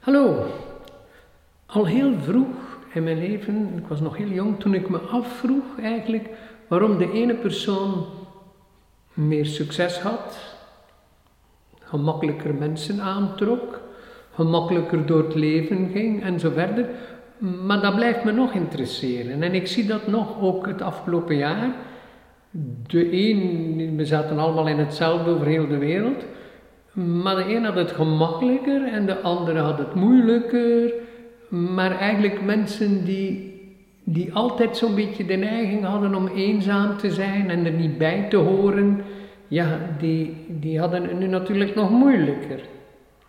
[0.00, 0.46] Hallo.
[1.66, 5.64] Al heel vroeg in mijn leven, ik was nog heel jong, toen ik me afvroeg
[5.82, 6.28] eigenlijk
[6.68, 8.04] waarom de ene persoon
[9.14, 10.54] meer succes had,
[11.80, 13.80] gemakkelijker mensen aantrok,
[14.34, 16.88] gemakkelijker door het leven ging en zo verder.
[17.38, 19.42] Maar dat blijft me nog interesseren.
[19.42, 21.74] En ik zie dat nog ook het afgelopen jaar.
[22.86, 26.24] De een, we zaten allemaal in hetzelfde over heel de wereld.
[26.92, 30.92] Maar de een had het gemakkelijker en de andere had het moeilijker.
[31.48, 33.60] Maar eigenlijk mensen die,
[34.04, 38.26] die altijd zo'n beetje de neiging hadden om eenzaam te zijn en er niet bij
[38.30, 39.04] te horen,
[39.48, 42.60] ja, die, die hadden het nu natuurlijk nog moeilijker.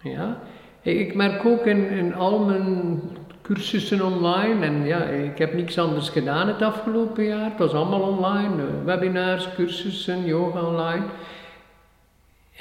[0.03, 0.37] Ja?
[0.81, 2.99] Ik merk ook in, in al mijn
[3.41, 7.49] cursussen online en ja, ik heb niks anders gedaan het afgelopen jaar.
[7.49, 11.03] Het was allemaal online, webinars, cursussen, yoga online.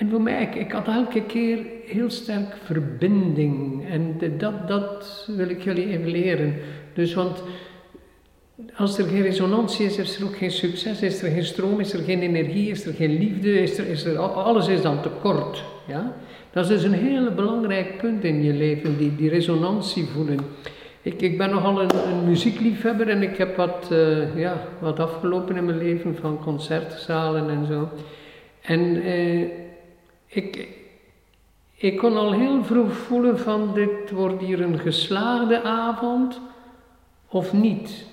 [0.00, 3.84] En voor mij, ik, had elke keer heel sterk verbinding.
[3.88, 6.54] En dat, dat wil ik jullie even leren.
[6.94, 7.42] Dus want
[8.76, 11.92] als er geen resonantie is, is er ook geen succes, is er geen stroom, is
[11.92, 15.64] er geen energie, is er geen liefde, is er, is er, alles is dan tekort.
[15.86, 16.14] Ja?
[16.52, 20.38] Dat is dus een heel belangrijk punt in je leven, die, die resonantie voelen.
[21.02, 25.64] Ik, ik ben nogal een, muziekliefhebber en ik heb wat, uh, ja, wat afgelopen in
[25.64, 27.88] mijn leven van concertzalen en zo.
[28.60, 29.48] En uh,
[30.30, 30.68] ik,
[31.74, 36.40] ik kon al heel vroeg voelen van dit wordt hier een geslaagde avond
[37.28, 38.06] of niet.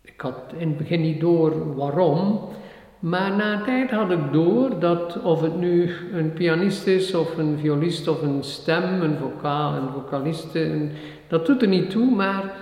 [0.00, 2.40] Ik had in het begin niet door waarom,
[2.98, 7.36] maar na een tijd had ik door dat of het nu een pianist is of
[7.36, 10.88] een violist of een stem, een vocaal, een vocaliste,
[11.28, 12.54] dat doet er niet toe, maar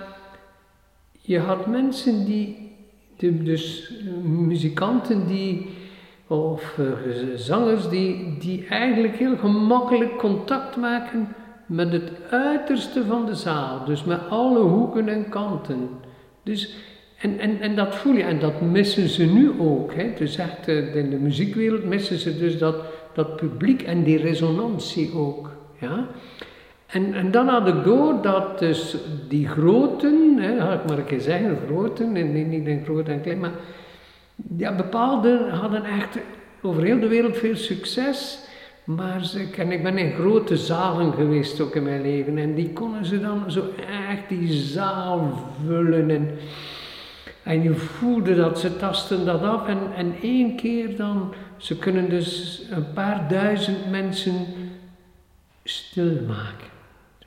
[1.11, 2.71] je had mensen die,
[3.17, 5.76] dus muzikanten die
[6.27, 6.87] of uh,
[7.35, 14.03] zangers die, die eigenlijk heel gemakkelijk contact maken met het uiterste van de zaal, dus
[14.03, 15.89] met alle hoeken en kanten.
[16.43, 16.75] Dus,
[17.17, 19.93] en, en, en dat voel je, en dat missen ze nu ook.
[19.93, 20.13] Hè.
[20.17, 22.75] Dus echt uh, in de muziekwereld missen ze dus dat,
[23.13, 25.51] dat publiek en die resonantie ook.
[25.79, 26.07] Ja.
[26.87, 28.97] En, en dan had ik door dat dus
[29.29, 33.39] die groten, hè, ik maar een keer zeggen, groten, en niet een groot en klein,
[33.39, 33.51] maar
[34.57, 36.17] ja, bepaalde hadden echt
[36.61, 38.39] over heel de wereld veel succes.
[38.83, 42.37] Maar ze, en ik ben in grote zalen geweest ook in mijn leven.
[42.37, 43.63] En die konden ze dan zo
[44.09, 45.31] echt die zaal
[45.65, 46.09] vullen.
[46.09, 46.29] En,
[47.43, 49.67] en je voelde dat, ze tasten dat af.
[49.67, 54.45] En, en één keer dan, ze kunnen dus een paar duizend mensen
[55.63, 56.67] stilmaken.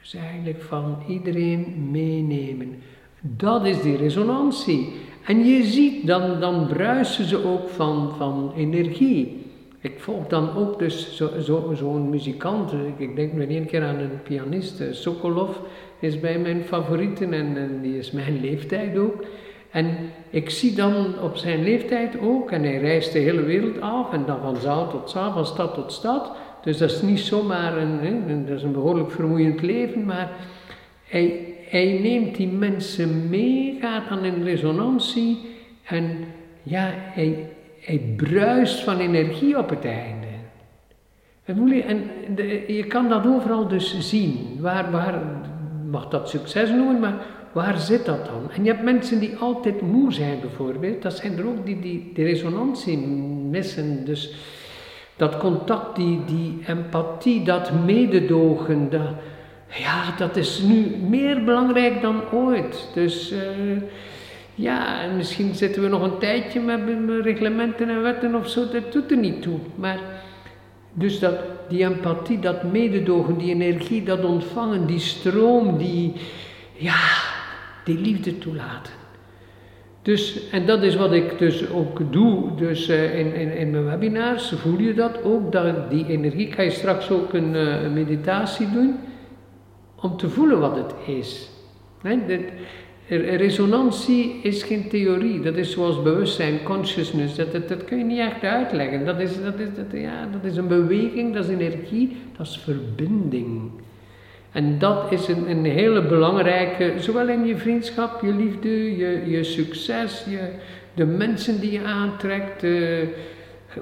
[0.00, 2.82] Dus eigenlijk van iedereen meenemen.
[3.20, 4.92] Dat is die resonantie.
[5.24, 9.46] En je ziet, dan, dan bruisen ze ook van, van energie.
[9.80, 12.72] Ik volg dan ook dus zo'n zo, muzikant.
[12.96, 14.82] Ik, denk nu één keer aan een pianist.
[14.90, 15.56] Sokolov
[15.98, 19.24] is bij mijn favorieten en, die is mijn leeftijd ook.
[19.70, 19.96] En
[20.30, 24.24] ik zie dan op zijn leeftijd ook, en hij reist de hele wereld af, en
[24.26, 26.32] dan van zaal tot zaal, van stad tot stad.
[26.62, 30.30] Dus dat is niet zomaar een dat is een behoorlijk vermoeiend leven, maar
[31.04, 35.38] hij, hij neemt die mensen mee, gaat dan in resonantie
[35.84, 36.10] en
[36.62, 37.48] ja, hij,
[37.80, 40.26] hij bruist van energie op het einde.
[41.44, 44.56] En je kan dat overal dus zien.
[44.60, 45.22] Waar, waar,
[45.90, 47.14] mag dat succes noemen, maar
[47.52, 48.50] waar zit dat dan?
[48.50, 51.02] En je hebt mensen die altijd moe zijn bijvoorbeeld.
[51.02, 52.98] Dat zijn er ook die, die, die resonantie
[53.50, 54.04] missen.
[54.04, 54.34] Dus
[55.16, 59.08] dat contact, die, die empathie, dat mededogen, dat,
[59.78, 62.88] ja, dat is nu meer belangrijk dan ooit.
[62.94, 63.38] Dus uh,
[64.54, 66.80] ja, misschien zitten we nog een tijdje met
[67.22, 69.58] reglementen en wetten of zo, dat doet er niet toe.
[69.74, 69.98] Maar
[70.92, 71.34] dus dat,
[71.68, 76.12] die empathie, dat mededogen, die energie, dat ontvangen, die stroom, die,
[76.72, 77.00] ja,
[77.84, 78.92] die liefde toelaten.
[80.02, 83.84] Dus, en dat is wat ik dus ook doe dus, uh, in, in, in mijn
[83.84, 84.52] webinars.
[84.56, 85.52] Voel je dat ook?
[85.52, 88.98] Dat die energie, ga je straks ook een, een meditatie doen
[90.00, 91.50] om te voelen wat het is.
[92.02, 92.46] de,
[93.36, 98.44] resonantie is geen theorie, dat is zoals bewustzijn, consciousness, dat, dat, kun je niet echt
[98.44, 99.04] uitleggen.
[99.04, 102.58] Dat is, dat, is, dat, ja, dat is een beweging, dat is energie, dat is
[102.58, 103.70] verbinding.
[104.52, 109.44] En dat is een, een hele belangrijke, zowel in je vriendschap, je liefde, je, je
[109.44, 110.50] succes, je,
[110.94, 112.64] de mensen die je aantrekt,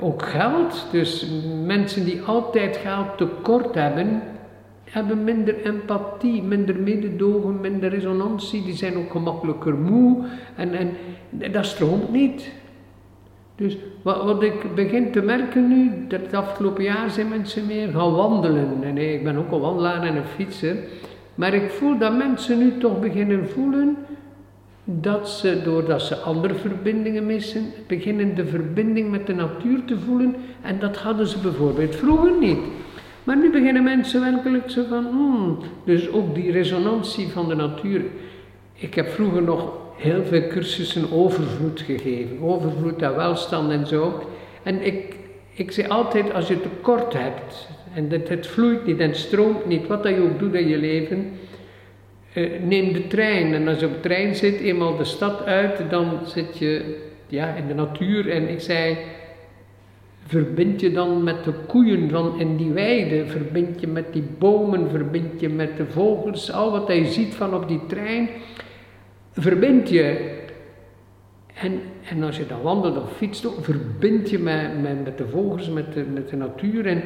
[0.00, 0.86] ook geld.
[0.90, 1.26] Dus
[1.64, 4.22] mensen die altijd geld tekort hebben,
[4.90, 8.64] hebben minder empathie, minder mededogen, minder resonantie.
[8.64, 10.24] Die zijn ook gemakkelijker moe
[10.56, 10.96] en, en
[11.52, 12.52] dat stroomt niet.
[13.56, 17.88] Dus wat, wat ik begin te merken nu, dat het afgelopen jaar zijn mensen meer
[17.88, 18.82] gaan wandelen.
[18.82, 20.76] En ik ben ook een wandelaar en een fietser.
[21.34, 23.96] Maar ik voel dat mensen nu toch beginnen voelen
[24.84, 30.36] dat ze, doordat ze andere verbindingen missen, beginnen de verbinding met de natuur te voelen.
[30.62, 32.58] En dat hadden ze bijvoorbeeld vroeger niet.
[33.28, 38.02] Maar nu beginnen mensen werkelijk zo van, hmm, dus ook die resonantie van de natuur.
[38.74, 44.22] Ik heb vroeger nog heel veel cursussen overvloed gegeven, overvloed aan welstand en zo.
[44.62, 45.16] En ik,
[45.54, 49.86] ik zeg altijd, als je tekort hebt, en dat het vloeit niet en stroomt niet,
[49.86, 51.30] wat dat je ook doet in je leven,
[52.32, 53.54] eh, neem de trein.
[53.54, 56.96] En als je op de trein zit, eenmaal de stad uit, dan zit je
[57.26, 58.30] ja, in de natuur.
[58.30, 58.96] En ik zei,
[60.28, 64.90] verbind je dan met de koeien van in die weide, verbind je met die bomen,
[64.90, 68.28] verbind je met de vogels, al wat je ziet van op die trein,
[69.32, 70.36] verbind je.
[71.54, 75.68] En, en als je dan wandelt of fietst, verbind je met, met, met de vogels,
[75.68, 76.86] met de, met de natuur.
[76.86, 77.02] En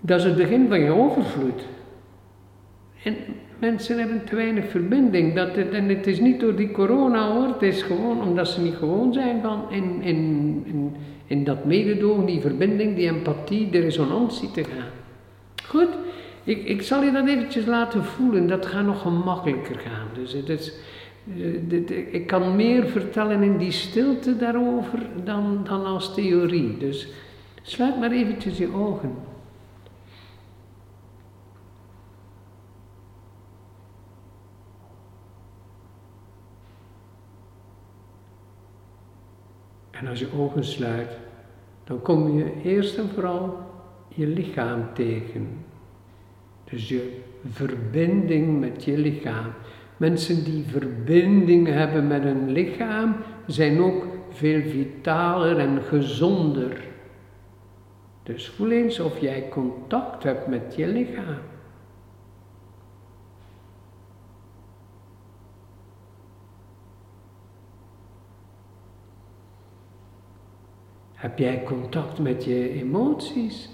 [0.00, 1.62] dat is het begin van je overvloed.
[3.02, 3.16] En
[3.64, 5.34] mensen hebben te weinig verbinding.
[5.34, 8.60] Dat het, en het is niet door die corona hoor, het is gewoon omdat ze
[8.60, 10.96] niet gewoon zijn van in, in, in,
[11.26, 14.90] in dat mededogen, die verbinding, die empathie, de resonantie te gaan.
[15.66, 15.88] Goed,
[16.44, 20.06] ik, ik zal je dat eventjes laten voelen, dat gaat nog gemakkelijker gaan.
[20.14, 26.76] Dus eh, ik kan meer vertellen in die stilte daarover dan, dan als theorie.
[26.78, 27.08] Dus
[27.62, 29.33] sluit maar eventjes je ogen.
[40.00, 41.18] En als je ogen sluit,
[41.84, 43.58] dan kom je eerst en vooral
[44.08, 45.64] je lichaam tegen.
[46.64, 47.18] Dus je
[47.50, 49.52] verbinding met je lichaam.
[49.96, 56.80] Mensen die verbinding hebben met hun lichaam zijn ook veel vitaler en gezonder.
[58.22, 61.53] Dus voel eens of jij contact hebt met je lichaam.
[71.24, 73.68] Heb jij contact met je emoties?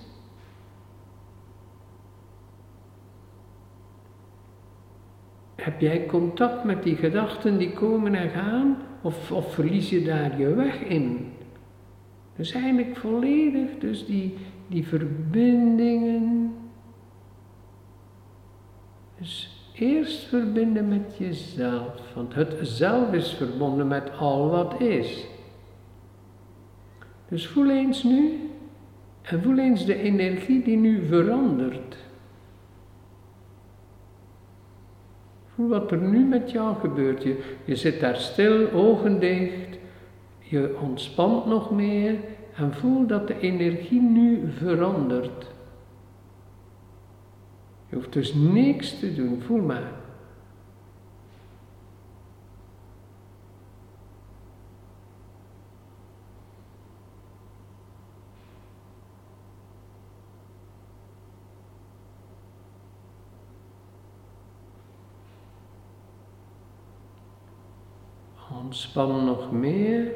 [5.55, 8.76] Heb jij contact met die gedachten die komen en gaan?
[9.02, 11.32] Of, of verlies je daar je weg in?
[12.37, 14.37] Dus eigenlijk volledig, dus die,
[14.67, 16.55] die verbindingen.
[19.19, 25.26] Dus eerst verbinden met jezelf, want het zelf is verbonden met al wat is.
[27.30, 28.50] Dus voel eens nu
[29.22, 31.96] en voel eens de energie die nu verandert.
[35.54, 37.22] Voel wat er nu met jou gebeurt.
[37.22, 39.78] Je, je zit daar stil, ogen dicht,
[40.38, 42.14] je ontspant nog meer
[42.54, 45.46] en voel dat de energie nu verandert.
[47.88, 50.00] Je hoeft dus niks te doen, voel maar.
[68.64, 70.12] Ontspan nog meer.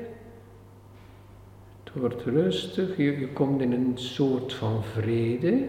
[1.84, 2.96] Het wordt rustig.
[2.96, 5.68] Je, je komt in een soort van vrede.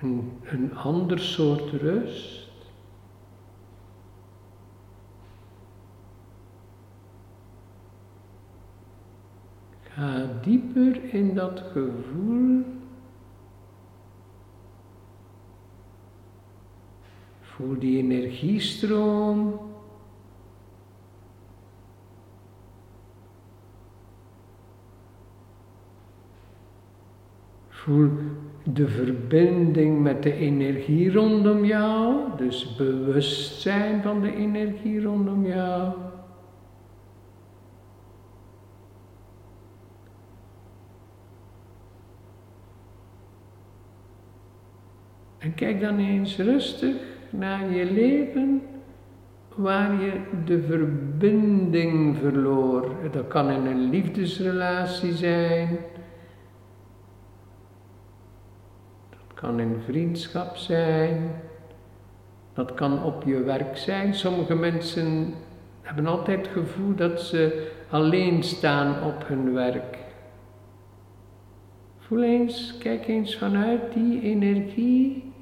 [0.00, 2.42] Een, een ander soort rust.
[9.82, 12.64] Ga dieper in dat gevoel
[17.54, 19.60] Voel die energiestroom.
[27.68, 28.10] Voel
[28.62, 35.92] de verbinding met de energie rondom jou, dus bewustzijn van de energie rondom jou.
[45.38, 48.62] En kijk dan eens rustig naar je leven
[49.54, 52.92] waar je de verbinding verloor.
[53.12, 55.78] Dat kan in een liefdesrelatie zijn.
[59.10, 61.30] Dat kan in vriendschap zijn.
[62.52, 64.14] Dat kan op je werk zijn.
[64.14, 65.34] Sommige mensen
[65.82, 69.98] hebben altijd het gevoel dat ze alleen staan op hun werk.
[71.98, 75.33] Voel eens, kijk eens vanuit die energie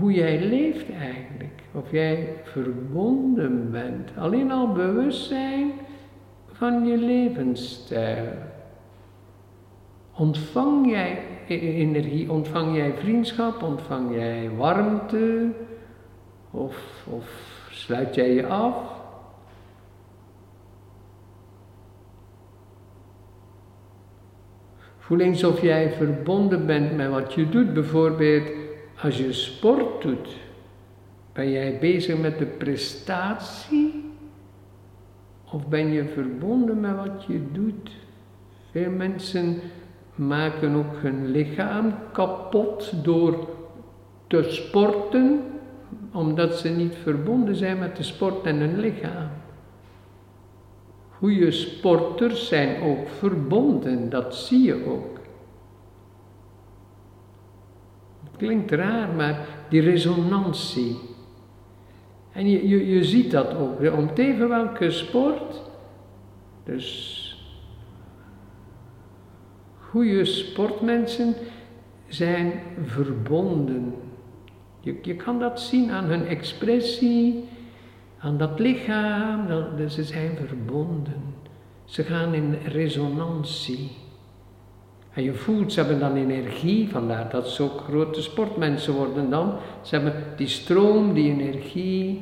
[0.00, 1.62] hoe jij leeft eigenlijk.
[1.72, 4.10] Of jij verbonden bent.
[4.18, 5.72] Alleen al bewustzijn
[6.52, 8.32] van je levensstijl.
[10.16, 11.18] Ontvang jij
[11.48, 15.50] e-, energie, ontvang jij vriendschap, ontvang jij warmte?
[16.50, 17.26] Of, of
[17.70, 19.00] sluit jij je af?
[24.98, 27.74] Voel eens of jij verbonden bent met wat je doet.
[27.74, 28.61] Bijvoorbeeld
[29.02, 30.36] als je sport doet.
[31.32, 34.04] Ben jij bezig met de prestatie?
[35.52, 37.90] Of ben je verbonden met wat je doet?
[38.70, 39.60] Veel mensen
[40.14, 43.48] maken ook hun lichaam kapot door
[44.26, 45.40] te sporten,
[46.12, 49.28] omdat ze niet verbonden zijn met de sport en hun lichaam.
[51.18, 55.20] Goede sporters zijn ook verbonden, dat zie je ook.
[58.24, 60.96] Het klinkt raar, maar die resonantie.
[62.32, 65.62] En je, je, je ziet dat ook, om even welke sport.
[66.64, 67.18] Dus
[69.78, 71.34] goede sportmensen
[72.08, 72.52] zijn
[72.84, 73.94] verbonden.
[74.80, 77.44] Je, je kan dat zien aan hun expressie,
[78.18, 81.34] aan dat lichaam, dat, ze zijn verbonden.
[81.84, 83.90] Ze gaan in resonantie.
[85.12, 89.54] En je voelt, ze hebben dan energie, vandaar dat ze ook grote sportmensen worden dan.
[89.82, 92.20] Ze hebben die stroom, die energie.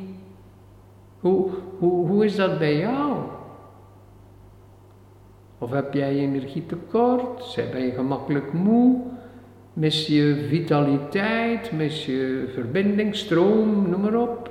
[1.20, 3.16] Hoe, hoe, hoe is dat bij jou?
[5.58, 7.58] Of heb jij energietekort?
[7.72, 9.00] Ben je gemakkelijk moe?
[9.72, 11.72] Mis je vitaliteit?
[11.72, 14.50] Mis je verbinding, stroom, noem maar op?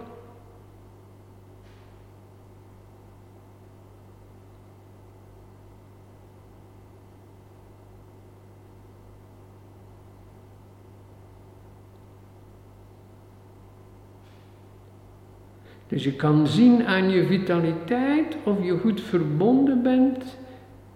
[16.00, 20.38] Dus je kan zien aan je vitaliteit of je goed verbonden bent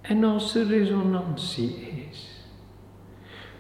[0.02, 1.76] en als er resonantie
[2.10, 2.46] is.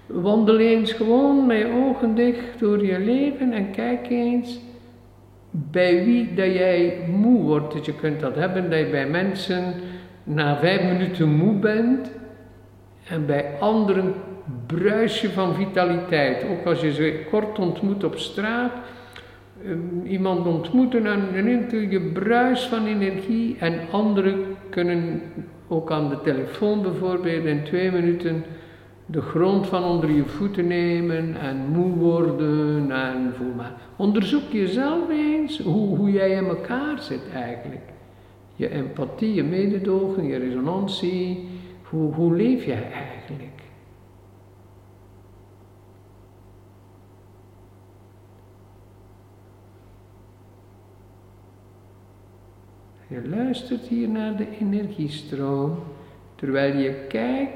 [0.05, 4.59] Wandel eens gewoon met je ogen dicht door je leven en kijk eens
[5.51, 7.73] bij wie dat jij moe wordt.
[7.73, 9.73] Dus je kunt dat hebben dat je bij mensen
[10.23, 12.11] na vijf minuten moe bent
[13.07, 14.13] en bij anderen
[14.67, 16.45] bruis je van vitaliteit.
[16.51, 18.71] Ook als je ze kort ontmoet op straat,
[20.03, 24.35] iemand ontmoeten en dan je bruis van energie en anderen
[24.69, 25.21] kunnen
[25.67, 28.43] ook aan de telefoon bijvoorbeeld in twee minuten
[29.05, 33.73] de grond van onder je voeten nemen en moe worden en voel maar.
[33.95, 37.91] Onderzoek jezelf eens hoe, hoe jij in elkaar zit eigenlijk.
[38.55, 41.47] Je empathie, je mededogen, je resonantie.
[41.83, 43.52] Hoe, hoe leef jij eigenlijk?
[53.13, 55.83] Je luistert hier naar de energiestroom,
[56.35, 57.53] terwijl je kijkt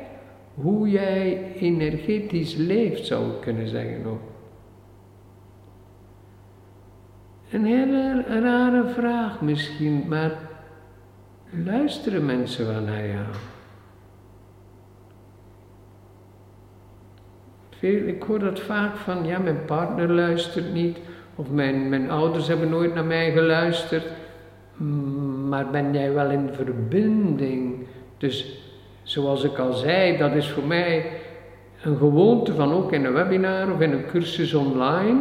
[0.53, 4.21] hoe jij energetisch leeft, zou ik kunnen zeggen ook.
[7.51, 10.31] Een hele rare vraag misschien, maar
[11.49, 13.25] luisteren mensen wel naar jou?
[18.07, 20.97] Ik hoor dat vaak van, ja, mijn partner luistert niet,
[21.35, 24.05] of mijn, mijn ouders hebben nooit naar mij geluisterd
[25.47, 27.75] maar ben jij wel in verbinding?
[28.17, 28.61] Dus
[29.03, 31.05] zoals ik al zei, dat is voor mij
[31.83, 35.19] een gewoonte van ook in een webinar of in een cursus online,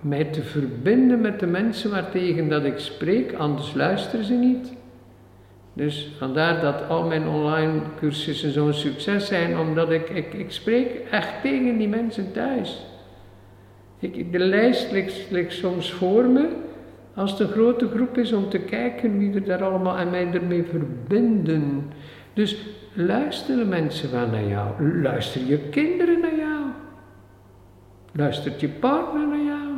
[0.00, 4.72] mij te verbinden met de mensen waartegen dat ik spreek, anders luisteren ze niet.
[5.72, 10.90] Dus vandaar dat al mijn online cursussen zo'n succes zijn, omdat ik, ik, ik spreek
[11.10, 12.86] echt tegen die mensen thuis.
[13.98, 16.48] Ik, de lijst ligt, ligt soms voor me,
[17.20, 20.32] als het een grote groep is om te kijken wie er daar allemaal en mij
[20.32, 21.92] ermee verbinden.
[22.34, 25.00] Dus luisteren mensen wel naar jou?
[25.02, 26.64] Luister je kinderen naar jou?
[28.12, 29.68] Luistert je partner naar jou?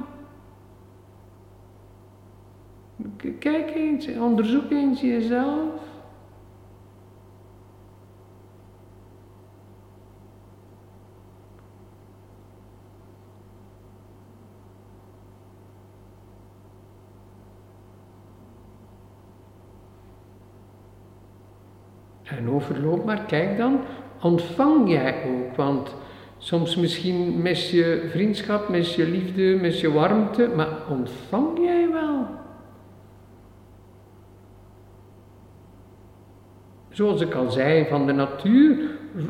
[3.38, 5.91] Kijk eens, onderzoek eens jezelf.
[22.38, 23.80] En overloop maar kijk dan,
[24.20, 25.56] ontvang jij ook.
[25.56, 25.94] Want
[26.38, 32.26] soms misschien mis je vriendschap, mis je liefde, mis je warmte, maar ontvang jij wel.
[36.90, 38.76] Zoals ik al zei, van de natuur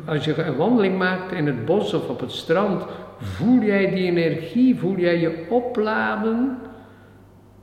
[0.05, 2.85] als je een wandeling maakt in het bos of op het strand,
[3.17, 6.57] voel jij die energie, voel jij je opladen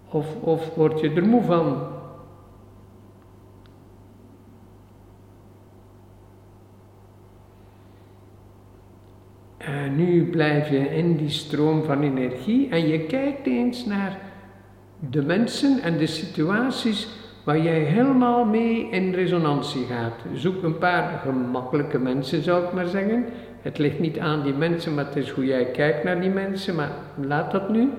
[0.09, 1.99] of, of word je er moe van?
[9.61, 14.19] En nu blijf je in die stroom van energie en je kijkt eens naar
[14.99, 17.09] de mensen en de situaties
[17.45, 20.15] waar jij helemaal mee in resonantie gaat.
[20.35, 23.27] Zoek een paar gemakkelijke mensen, zou ik maar zeggen.
[23.63, 26.75] Het ligt niet aan die mensen, maar het is hoe jij kijkt naar die mensen,
[26.75, 27.91] maar laat dat nu.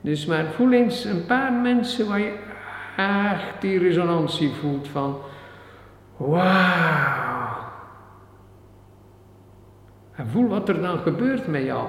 [0.00, 2.32] Dus maar voel eens een paar mensen waar je
[2.96, 5.16] echt die resonantie voelt van
[6.16, 7.33] wauw.
[10.22, 11.86] Voel wat er dan gebeurt met jou.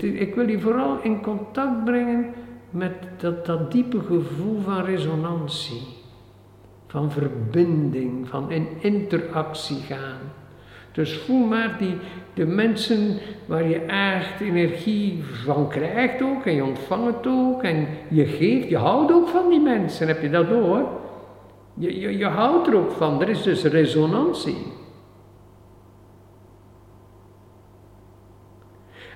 [0.00, 2.34] Ik wil je vooral in contact brengen
[2.70, 5.82] met dat, dat diepe gevoel van resonantie,
[6.86, 10.18] van verbinding, van in interactie gaan.
[10.92, 11.96] Dus voel maar die,
[12.34, 17.86] de mensen waar je echt energie van krijgt ook en je ontvangt het ook en
[18.08, 20.88] je geeft, je houdt ook van die mensen, heb je dat door?
[21.74, 24.56] Je, je, je houdt er ook van, er is dus resonantie.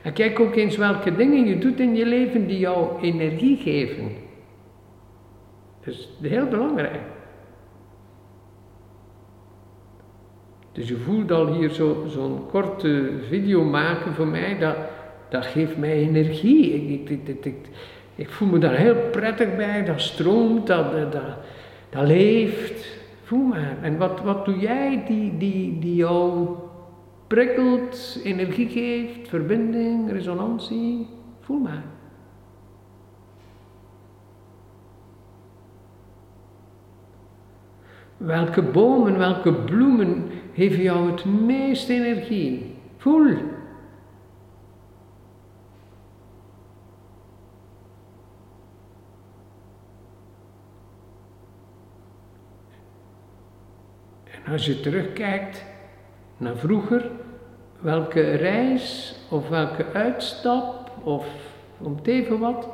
[0.03, 4.09] En kijk ook eens welke dingen je doet in je leven die jou energie geven.
[5.85, 7.01] Dat is heel belangrijk.
[10.73, 11.71] Dus je voelt al hier
[12.07, 14.77] zo'n korte video maken voor mij, dat,
[15.29, 16.73] dat geeft mij energie.
[16.73, 17.55] Ik, ik, ik,
[18.15, 21.13] ik, voel me daar heel prettig bij, dat stroomt, dat, dat,
[21.91, 22.99] dat, leeft.
[23.23, 23.77] Voel maar.
[23.83, 26.49] En wat, wat doe jij die, die, die jou
[27.31, 31.07] prikkelt, energie geeft, verbinding, resonantie.
[31.41, 31.85] Voel maar.
[38.17, 42.77] Welke bomen, welke bloemen geven jou het meest energie?
[42.97, 43.27] Voel.
[54.25, 55.70] En als je terugkijkt
[56.41, 57.11] naar vroeger,
[57.81, 61.27] welke reis of welke uitstap of
[61.79, 62.69] om het even wat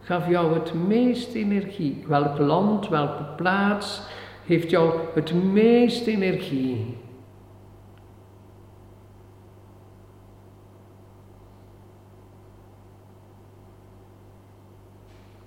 [0.00, 2.04] gaf jou het meest energie?
[2.06, 4.02] Welk land, welke plaats
[4.44, 6.96] heeft jou het meest energie?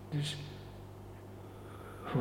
[0.09, 0.37] Dus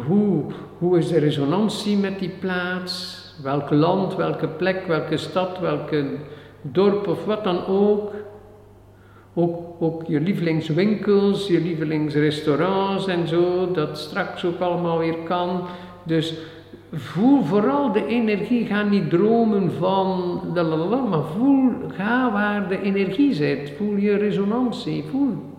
[0.07, 0.45] hoe,
[0.79, 3.20] hoe is de resonantie met die plaats?
[3.43, 6.05] Welk land, welke plek, welke stad, welke
[6.63, 8.13] dorp of wat dan ook.
[9.35, 15.63] Ook, ook je lievelingswinkels, je lievelingsrestaurants en zo, dat straks ook allemaal weer kan.
[16.03, 16.35] Dus
[16.93, 20.63] voel vooral de energie, ga niet dromen van de
[21.09, 23.73] maar voel, ga waar de energie zit.
[23.77, 25.50] Voel je resonantie, voel.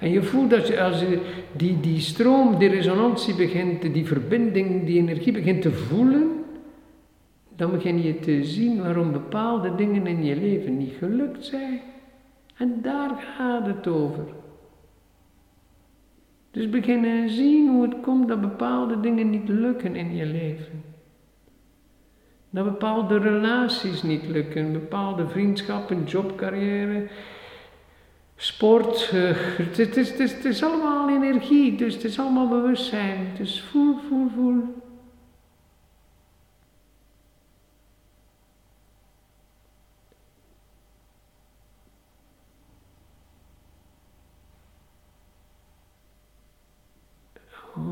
[0.00, 1.20] En je voelt dat je, als je
[1.56, 6.44] die, die stroom, die resonantie begint, die verbinding, die energie begint te voelen,
[7.56, 11.80] dan begin je te zien waarom bepaalde dingen in je leven niet gelukt zijn.
[12.56, 14.24] En daar gaat het over.
[16.50, 20.82] Dus beginnen zien hoe het komt dat bepaalde dingen niet lukken in je leven.
[22.50, 27.08] Dat bepaalde relaties niet lukken, bepaalde vriendschappen, jobcarrière,
[28.40, 29.12] sport.
[29.76, 33.26] Is, het is allemaal energie, dus het is allemaal bewustzijn.
[33.38, 34.78] Dus voel, voel, voel.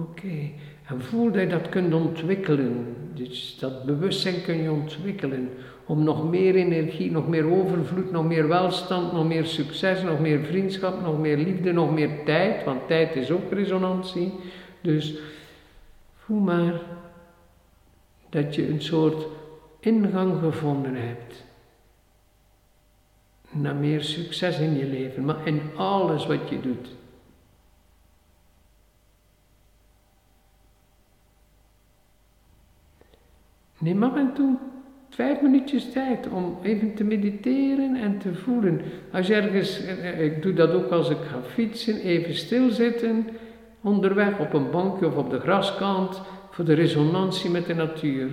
[0.01, 0.51] Oké,
[0.87, 2.97] en voel dat je dat kunt ontwikkelen.
[3.15, 5.51] Dus dat bewustzijn kun je ontwikkelen
[5.89, 10.45] om nog meer energie, nog meer overvloed, nog meer welstand, nog meer succes, nog meer
[10.45, 14.33] vriendschap, nog meer liefde, nog meer tijd, want tijd is ook resonantie.
[14.81, 15.19] Dus
[16.17, 16.81] voel maar
[18.29, 19.27] dat je een soort
[19.81, 21.45] ingang gevonden hebt
[23.51, 26.89] naar meer succes in je leven, maar in alles wat je doet.
[33.79, 34.68] Neem af en toe
[35.19, 38.81] vijf minuutjes tijd om even te mediteren en te voelen.
[39.13, 43.27] Als je ergens, eh, ik doe dat ook als ik ga fietsen, even stilzitten
[43.83, 48.29] onderweg op een bankje of op de graskant voor de resonantie met de natuur.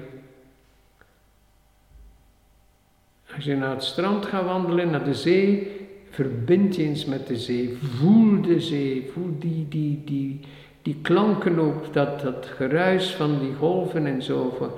[3.36, 5.72] Als je naar het strand gaat wandelen, naar de zee,
[6.10, 7.78] verbind je eens met de zee.
[7.82, 10.40] Voel de zee, voel die, die, die,
[10.82, 14.72] die klanken ook, dat, dat geruis van die golven en zo.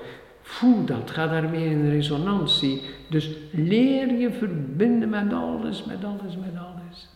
[0.48, 2.82] Voel dat, ga daarmee in resonantie.
[3.10, 7.10] Dus leer je verbinden met alles, met alles, met alles.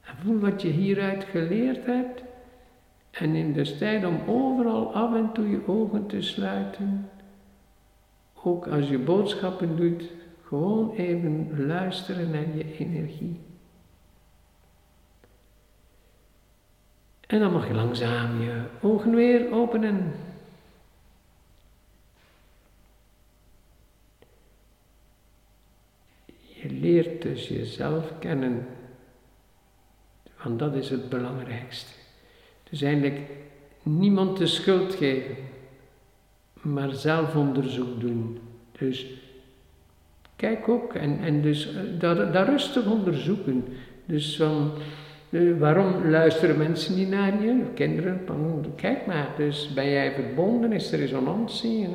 [0.00, 2.22] En voel wat je hieruit geleerd hebt.
[3.10, 7.10] En in de tijd om overal af en toe je ogen te sluiten.
[8.42, 10.04] Ook als je boodschappen doet,
[10.44, 13.40] gewoon even luisteren naar je energie.
[17.26, 20.12] En dan mag je langzaam je ogen weer openen.
[26.62, 28.66] Je leert dus jezelf kennen,
[30.42, 31.92] want dat is het belangrijkste.
[32.70, 33.20] Dus eigenlijk
[33.82, 35.36] niemand de schuld geven,
[36.52, 38.38] maar zelf onderzoek doen.
[38.78, 39.06] Dus
[40.36, 43.64] kijk ook en, en dus eh, daar, daar rustig onderzoeken.
[44.04, 44.72] Dus van
[45.30, 47.64] uh, waarom luisteren mensen niet naar je?
[47.74, 48.20] Kinderen,
[48.76, 51.88] kijk maar, dus ben jij verbonden, is er resonantie?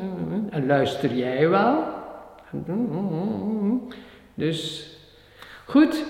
[0.49, 1.83] En luister jij wel?
[4.37, 4.89] Dus
[5.65, 6.03] goed,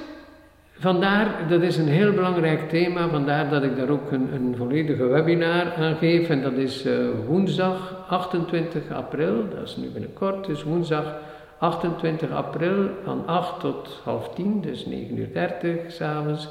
[0.73, 5.05] vandaar, dat is een heel belangrijk thema, vandaar dat ik daar ook een, een volledige
[5.05, 6.29] webinar aan geef.
[6.29, 11.15] En dat is uh, woensdag 28 april, dat is nu binnenkort, dus woensdag
[11.57, 16.47] 28 april van 8 tot half 10, dus 9 uur 30 s'avonds.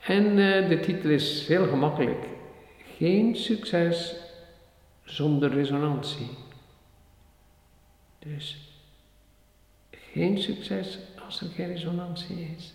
[0.00, 2.28] En uh, de titel is heel gemakkelijk.
[2.96, 4.16] Geen succes
[5.04, 6.30] zonder resonantie.
[8.18, 8.70] Dus
[10.12, 10.98] geen succes
[11.30, 12.74] als er geen resonantie is.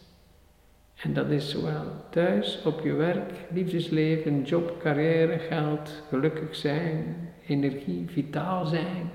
[0.95, 8.05] En dat is zowel thuis, op je werk, liefdesleven, job, carrière, geld, gelukkig zijn, energie,
[8.09, 9.11] vitaal zijn,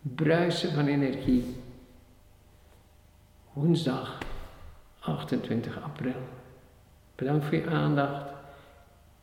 [0.00, 1.56] bruisen van energie.
[3.52, 4.18] Woensdag
[4.98, 6.28] 28 april.
[7.14, 8.32] Bedankt voor je aandacht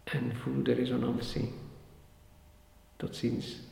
[0.04, 1.54] en voel de resonantie.
[2.96, 3.71] Tot ziens.